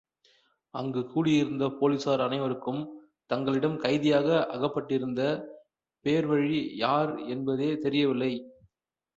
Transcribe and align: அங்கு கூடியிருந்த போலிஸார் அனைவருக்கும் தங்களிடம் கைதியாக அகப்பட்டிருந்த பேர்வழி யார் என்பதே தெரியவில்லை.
அங்கு 0.73 1.01
கூடியிருந்த 1.07 1.65
போலிஸார் 1.79 2.23
அனைவருக்கும் 2.25 2.81
தங்களிடம் 3.29 3.77
கைதியாக 3.77 4.27
அகப்பட்டிருந்த 4.55 5.21
பேர்வழி 6.05 6.61
யார் 6.75 7.13
என்பதே 7.27 7.69
தெரியவில்லை. 7.77 8.33